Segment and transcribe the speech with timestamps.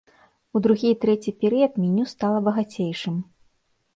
[0.59, 3.23] У другі і трэці перыяд меню стала багацейшым.